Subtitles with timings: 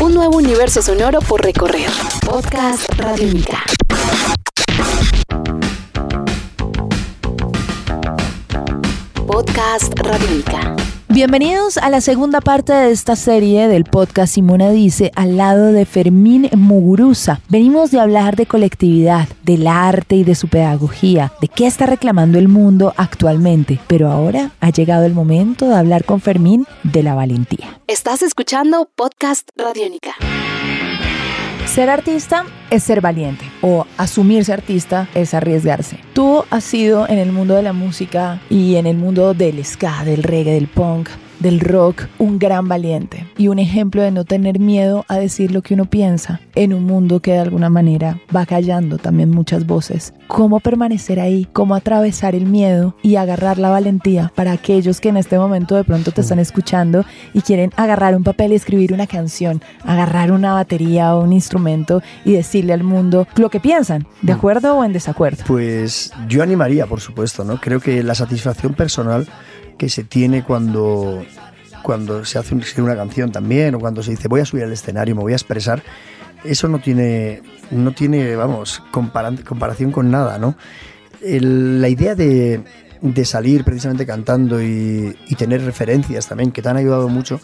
[0.00, 1.90] Un nuevo universo sonoro por recorrer.
[2.24, 3.62] Podcast Radiónica.
[9.26, 10.74] Podcast Radiónica.
[11.12, 15.84] Bienvenidos a la segunda parte de esta serie del podcast Simona Dice al lado de
[15.84, 17.40] Fermín Muguruza.
[17.48, 22.38] Venimos de hablar de colectividad, del arte y de su pedagogía, de qué está reclamando
[22.38, 23.80] el mundo actualmente.
[23.88, 27.80] Pero ahora ha llegado el momento de hablar con Fermín de la valentía.
[27.88, 30.14] Estás escuchando Podcast Radiónica.
[31.74, 36.00] Ser artista es ser valiente o asumirse artista es arriesgarse.
[36.14, 40.02] Tú has sido en el mundo de la música y en el mundo del ska,
[40.04, 41.10] del reggae, del punk,
[41.40, 45.62] del rock un gran valiente y un ejemplo de no tener miedo a decir lo
[45.62, 50.14] que uno piensa en un mundo que de alguna manera va callando también muchas voces.
[50.28, 51.48] ¿Cómo permanecer ahí?
[51.52, 55.84] ¿Cómo atravesar el miedo y agarrar la valentía para aquellos que en este momento de
[55.84, 57.04] pronto te están escuchando
[57.34, 62.02] y quieren agarrar un papel y escribir una canción, agarrar una batería o un instrumento
[62.24, 65.44] y decirle al mundo lo que piensan, de acuerdo o en desacuerdo?
[65.46, 67.60] Pues yo animaría, por supuesto, ¿no?
[67.60, 69.26] Creo que la satisfacción personal
[69.80, 71.24] que se tiene cuando,
[71.82, 75.16] cuando se hace una canción también, o cuando se dice voy a subir al escenario,
[75.16, 75.82] me voy a expresar,
[76.44, 80.54] eso no tiene, no tiene vamos, comparación con nada, ¿no?
[81.22, 82.62] la idea de,
[83.00, 87.40] de, salir precisamente cantando y, y, tener referencias también, que te han ayudado mucho,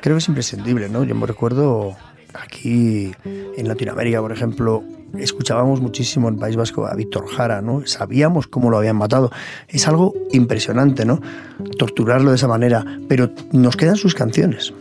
[0.00, 1.04] creo que es imprescindible, ¿no?
[1.04, 1.96] Yo me recuerdo
[2.34, 4.82] aquí en Latinoamérica, por ejemplo,
[5.14, 7.86] escuchábamos muchísimo en País Vasco a Víctor Jara, ¿no?
[7.86, 9.30] Sabíamos cómo lo habían matado.
[9.68, 11.20] Es algo impresionante, ¿no?
[11.78, 14.72] Torturarlo de esa manera, pero nos quedan sus canciones.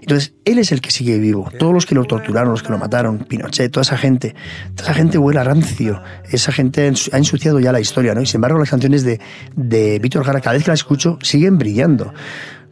[0.00, 1.50] Entonces, él es el que sigue vivo.
[1.58, 4.34] Todos los que lo torturaron, los que lo mataron, Pinochet, toda esa gente,
[4.74, 6.02] toda esa gente huele a rancio.
[6.30, 8.20] Esa gente ha ensuciado ya la historia, ¿no?
[8.20, 9.20] Y sin embargo, las canciones de,
[9.56, 12.12] de Víctor Jara, cada vez que las escucho, siguen brillando.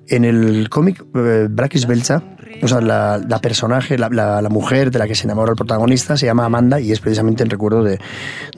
[0.09, 2.23] En el cómic eh, Brakis Belcha,
[2.63, 6.45] o sea, la, personaje, la, mujer de la que se enamora el protagonista se llama
[6.45, 7.99] Amanda y es precisamente el recuerdo de,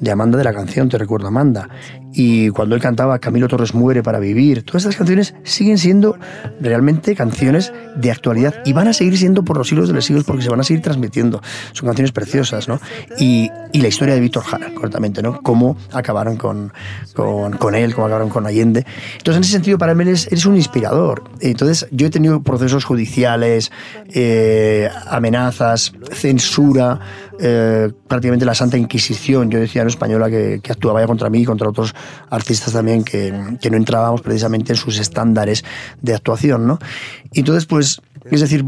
[0.00, 1.68] de Amanda de la canción, Te recuerdo Amanda.
[2.16, 6.16] Y cuando él cantaba Camilo Torres muere para vivir, todas estas canciones siguen siendo
[6.60, 10.24] realmente canciones de actualidad y van a seguir siendo por los siglos de los siglos
[10.24, 11.42] porque se van a seguir transmitiendo.
[11.72, 12.80] Son canciones preciosas, ¿no?
[13.18, 15.42] Y, y la historia de Víctor Jara, correctamente, ¿no?
[15.42, 16.72] Cómo acabaron con,
[17.14, 18.86] con, con, él, cómo acabaron con Allende.
[19.18, 21.24] Entonces, en ese sentido, para mí eres, eres un inspirador.
[21.40, 23.72] Entonces, yo he tenido procesos judiciales,
[24.12, 27.00] eh, amenazas, censura,
[27.40, 31.40] eh, prácticamente la Santa Inquisición, yo decía en española, que, que, actuaba ya contra mí
[31.40, 31.94] y contra otros
[32.30, 35.64] artistas también que, que, no entrábamos precisamente en sus estándares
[36.02, 36.78] de actuación, ¿no?
[37.32, 38.00] Y entonces, pues,
[38.30, 38.64] es decir,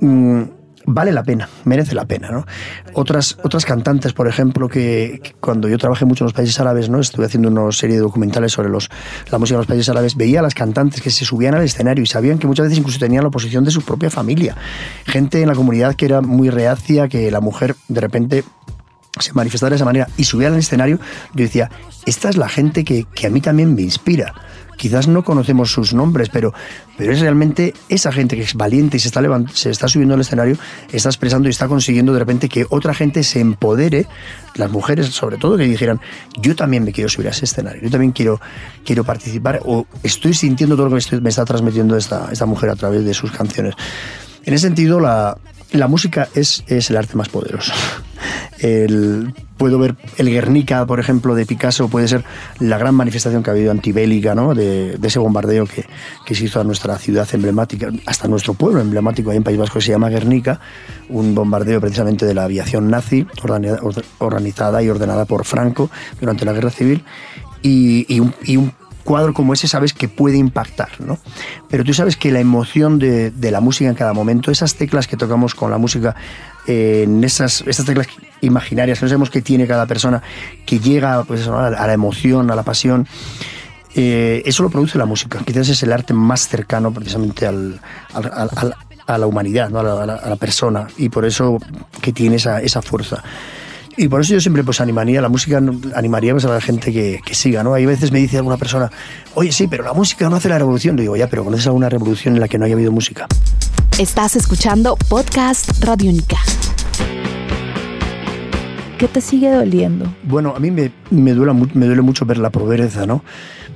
[0.00, 0.42] mmm,
[0.86, 2.30] vale la pena, merece la pena.
[2.30, 2.46] ¿no?
[2.94, 7.00] Otras, otras cantantes, por ejemplo, que, cuando yo trabajé mucho en los países árabes, ¿no?
[7.00, 8.88] estuve haciendo una serie de documentales sobre los,
[9.30, 12.02] la música de los países árabes, veía a las cantantes que se subían al escenario
[12.02, 14.56] y sabían que muchas veces incluso tenían la oposición de su propia familia.
[15.06, 18.44] Gente en la comunidad que era muy reacia, que la mujer de repente
[19.24, 20.98] se manifestara de esa manera y subía al escenario,
[21.34, 21.70] yo decía,
[22.06, 24.34] esta es la gente que, que a mí también me inspira
[24.76, 26.52] quizás no conocemos sus nombres, pero,
[26.96, 30.20] pero es realmente esa gente que es valiente y se está, se está subiendo al
[30.20, 30.56] escenario,
[30.92, 34.06] está expresando y está consiguiendo de repente que otra gente se empodere,
[34.54, 36.00] las mujeres sobre todo, que dijeran,
[36.40, 38.40] yo también me quiero subir a ese escenario, yo también quiero,
[38.84, 42.76] quiero participar o estoy sintiendo todo lo que me, está transmitiendo esta, esta mujer a
[42.76, 43.74] través de sus canciones.
[44.44, 45.38] En ese sentido, la,
[45.72, 47.72] la música es, es el arte más poderoso.
[48.64, 52.24] El, puedo ver el Guernica, por ejemplo, de Picasso, puede ser
[52.60, 54.54] la gran manifestación que ha habido antibélica, ¿no?
[54.54, 55.84] de, ese bombardeo que,
[56.24, 59.80] que, se hizo a nuestra ciudad emblemática, hasta nuestro pueblo emblemático ahí en País Vasco,
[59.80, 60.60] que se llama Guernica,
[61.10, 63.26] un bombardeo precisamente de la aviación nazi,
[64.18, 67.04] organizada y ordenada por Franco durante la Guerra Civil,
[67.60, 68.72] y, un
[69.04, 71.18] cuadro como ese sabes que puede impactar, ¿no?
[71.68, 75.06] Pero tú sabes que la emoción de, de, la música en cada momento, esas teclas
[75.06, 76.16] que tocamos con la música,
[76.66, 78.08] eh, esas, esas teclas
[78.40, 80.22] imaginarias que no sabemos que tiene cada persona,
[80.66, 83.06] que llega pues, a la emoción, a la pasión,
[83.94, 85.38] eh, eso lo produce la música.
[85.44, 87.80] Quizás es el arte más cercano precisamente al,
[89.06, 89.80] a la humanidad, ¿no?
[89.80, 91.58] a, la, a, la, persona, y por eso
[92.00, 93.22] que tiene esa, esa fuerza.
[93.96, 95.62] Y por eso yo siempre pues animaría, la música
[95.94, 97.74] animaría pues, a la gente que, que, siga, ¿no?
[97.74, 98.90] Hay veces me dice alguna persona,
[99.34, 100.96] oye, sí, pero la música no hace la revolución.
[100.96, 103.26] Le digo, ya, pero ¿conoces alguna revolución en la que no haya habido música?
[103.98, 106.38] Estás escuchando Podcast Radio Única.
[108.98, 110.12] ¿Qué te sigue doliendo?
[110.24, 113.22] Bueno, a mí me, me, duele, me duele mucho ver la pobreza, ¿no?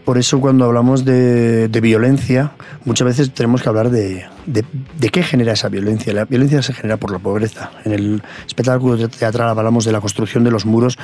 [0.08, 2.52] Por eso cuando hablamos de, violencia,
[2.86, 6.14] muchas veces tenemos que hablar de, de, qué genera esa violencia.
[6.14, 7.72] La violencia se genera por la pobreza.
[7.84, 10.96] En el espectáculo teatral hablamos de la construcción de los muros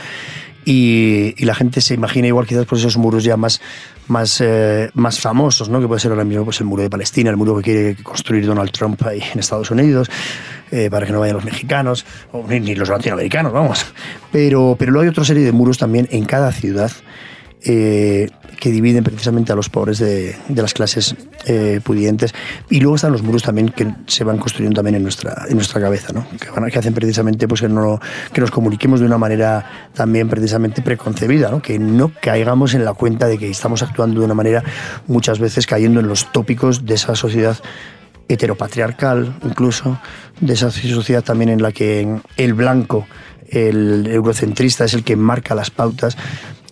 [0.64, 3.60] y, la gente se imagina igual quizás por esos muros ya más,
[4.08, 5.82] más, eh, más famosos, ¿no?
[5.82, 8.46] que puede ser ahora mismo pues, el muro de Palestina, el muro que quiere construir
[8.46, 10.08] Donald Trump ahí en Estados Unidos,
[10.70, 13.84] eh, para que no vayan los mexicanos, o ni, los latinoamericanos, vamos.
[14.32, 16.90] Pero, pero luego hay otra serie de muros también en cada ciudad
[17.66, 18.28] eh,
[18.60, 21.16] que dividen precisamente a los pobres de, las clases
[21.46, 22.34] eh, pudientes.
[22.70, 25.80] Y luego están los muros también que se van construyendo también en nuestra, en nuestra
[25.80, 26.26] cabeza, ¿no?
[26.38, 28.00] que, que hacen precisamente pues, que, no,
[28.32, 31.62] que nos comuniquemos de una manera también precisamente preconcebida, ¿no?
[31.62, 34.62] que no caigamos en la cuenta de que estamos actuando de una manera
[35.06, 37.56] muchas veces cayendo en los tópicos de esa sociedad
[38.28, 39.98] heteropatriarcal incluso,
[40.40, 43.06] de esa sociedad también en la que el blanco,
[43.48, 46.16] el eurocentrista es el que marca las pautas,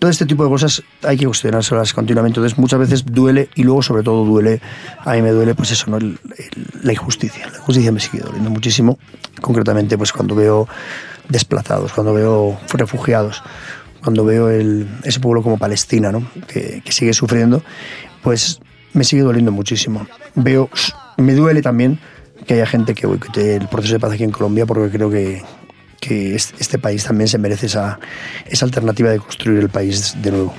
[0.03, 2.37] todo este tipo de cosas hay que cuestionárselas continuamente.
[2.37, 4.59] Entonces, muchas veces duele y luego, sobre todo, duele,
[4.99, 5.97] a mí me duele, pues eso, ¿no?
[5.97, 7.47] la injusticia.
[7.49, 8.99] La injusticia me sigue doliendo muchísimo,
[9.39, 10.67] concretamente, pues cuando veo
[11.29, 13.41] desplazados, cuando veo refugiados,
[14.03, 16.29] cuando veo ese pueblo como Palestina, ¿no?
[16.47, 17.63] que, sigue sufriendo,
[18.23, 18.59] pues
[18.91, 20.05] me sigue doliendo muchísimo.
[20.35, 20.69] Veo,
[21.15, 21.97] me duele también
[22.45, 25.43] que haya gente que boicote el proceso de paz aquí en Colombia porque creo que,
[26.03, 27.97] que este país también se merece esa,
[28.45, 30.53] esa alternativa de construir el país de nuevo.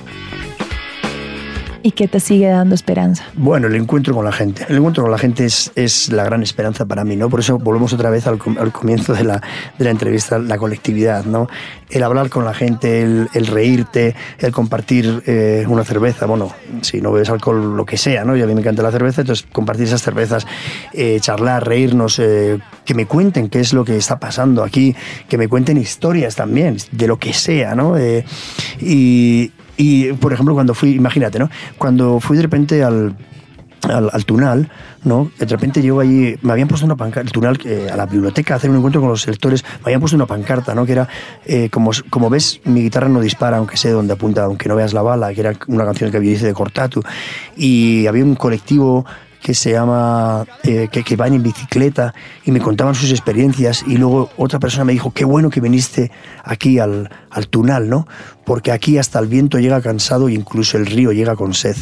[1.85, 3.25] ¿Y qué te sigue dando esperanza?
[3.35, 4.65] Bueno, el encuentro con la gente.
[4.67, 7.29] El encuentro con la gente es, es la gran esperanza para mí, ¿no?
[7.29, 9.39] Por eso volvemos otra vez al, al comienzo de la,
[9.77, 11.47] de la, entrevista, la colectividad, ¿no?
[11.91, 16.51] El hablar con la gente, el, el reírte, el compartir eh, una cerveza, bueno,
[16.81, 18.35] si no bebes alcohol, lo que sea, ¿no?
[18.35, 20.47] Y a mí me encanta la cerveza, entonces compartir esas cervezas,
[20.91, 24.95] eh, charlar, reírnos, eh, que me cuenten qué es lo que está pasando aquí,
[25.29, 27.93] que me cuenten historias también, de lo que sea, ¿no?
[28.79, 31.49] y, y, por ejemplo, cuando fui, imagínate, ¿no?
[31.77, 33.15] Cuando fui de repente al,
[33.83, 34.69] al, Tunal,
[35.03, 35.31] ¿no?
[35.37, 38.53] De repente llego allí, me habían puesto una pancarta, el Tunal, eh, a la biblioteca,
[38.53, 40.85] a hacer un encuentro con los lectores, me habían puesto una pancarta, ¿no?
[40.85, 41.07] Que era,
[41.45, 44.93] eh, como, como ves, mi guitarra no dispara, aunque sé dónde apunta, aunque no veas
[44.93, 47.01] la bala, que era una canción que había dicho de Cortatu.
[47.55, 49.05] Y había un colectivo
[49.45, 52.15] que se llama, eh, que, van en bicicleta
[52.45, 56.09] y me contaban sus experiencias y luego otra persona me dijo, qué bueno que viniste
[56.43, 58.07] aquí al, al Tunal, ¿no?
[58.43, 61.75] Porque aquí hasta el viento llega cansado e incluso el río llega con sed.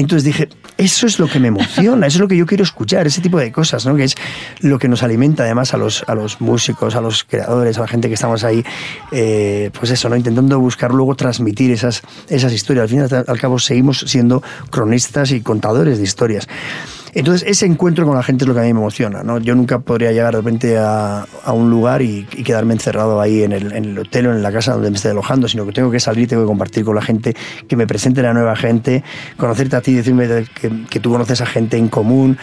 [0.00, 3.08] Entonces dije, eso es lo que me emociona, eso es lo que yo quiero escuchar,
[3.08, 3.96] ese tipo de cosas, ¿no?
[3.96, 4.14] que es
[4.60, 7.88] lo que nos alimenta además a los, a los músicos, a los creadores, a la
[7.88, 8.64] gente que estamos ahí,
[9.10, 10.14] eh, pues eso, ¿no?
[10.14, 12.84] intentando buscar luego transmitir esas, esas historias.
[12.84, 14.40] Al fin y al cabo seguimos siendo
[14.70, 16.46] cronistas y contadores de historias.
[17.14, 19.22] Entonces, ese encuentro con la gente es lo que a mí me emociona.
[19.22, 19.38] ¿no?
[19.38, 23.72] Yo nunca podría llegar de repente a, un lugar y, quedarme encerrado ahí en el,
[23.72, 26.00] en el, hotel o en la casa donde me esté alojando, sino que tengo que
[26.00, 27.34] salir, tengo que compartir con la gente,
[27.66, 29.02] que me presente la nueva gente,
[29.36, 30.28] conocerte a ti, decirme
[30.60, 32.38] que, que tú conoces a gente en común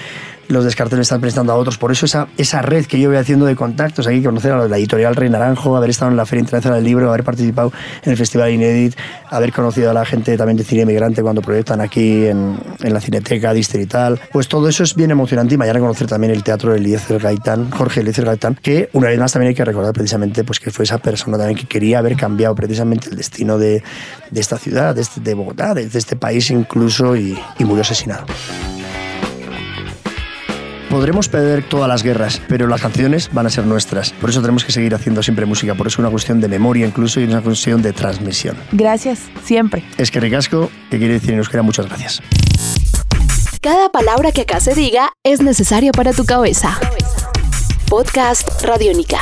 [0.47, 1.77] los descartes están prestando a otros.
[1.77, 4.77] Por eso esa, esa red que yo voy haciendo de contactos, aquí conocer a la
[4.77, 7.71] editorial Rey Naranjo, haber estado en la Feria Internacional del Libro, haber participado
[8.03, 8.95] en el Festival Inédit,
[9.30, 13.01] haber conocido a la gente también de cine emigrante cuando proyectan aquí en, en la
[13.01, 14.19] Cineteca Distrital.
[14.31, 17.71] Pues todo eso es bien emocionante y mañana conocer también el teatro de Eliezer Gaitán,
[17.71, 20.83] Jorge Eliezer Gaitán, que una vez más también hay que recordar precisamente pues, que fue
[20.83, 23.83] esa persona también que quería haber cambiado precisamente el destino de,
[24.31, 27.81] de esta ciudad, de, este, de Bogotá, de, de, este país incluso y, y murió
[27.81, 28.25] asesinado.
[30.95, 34.12] Podremos perder todas las guerras, pero las canciones van a ser nuestras.
[34.12, 35.75] Por eso tenemos que seguir haciendo siempre música.
[35.75, 38.56] Por eso es una cuestión de memoria incluso y una cuestión de transmisión.
[38.71, 39.83] Gracias, siempre.
[39.97, 42.21] Es que ricasco, que quiere decir en euskera muchas gracias.
[43.59, 46.80] Cada palabra que acá se diga es necesaria para tu cabeza.
[47.89, 49.19] Podcast Radiónica.